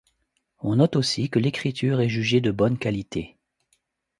[0.61, 3.37] On note aussi que l'écriture est jugée de bonne qualité.